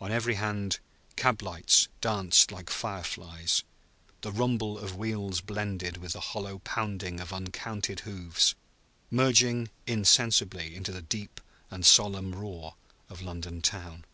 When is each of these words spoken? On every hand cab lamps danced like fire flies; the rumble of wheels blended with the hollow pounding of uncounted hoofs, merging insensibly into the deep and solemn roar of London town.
On 0.00 0.10
every 0.10 0.36
hand 0.36 0.78
cab 1.16 1.42
lamps 1.42 1.88
danced 2.00 2.50
like 2.50 2.70
fire 2.70 3.02
flies; 3.04 3.62
the 4.22 4.32
rumble 4.32 4.78
of 4.78 4.96
wheels 4.96 5.42
blended 5.42 5.98
with 5.98 6.14
the 6.14 6.20
hollow 6.32 6.60
pounding 6.60 7.20
of 7.20 7.30
uncounted 7.30 8.00
hoofs, 8.08 8.54
merging 9.10 9.68
insensibly 9.86 10.74
into 10.74 10.92
the 10.92 11.02
deep 11.02 11.42
and 11.70 11.84
solemn 11.84 12.34
roar 12.34 12.74
of 13.10 13.20
London 13.20 13.60
town. 13.60 14.06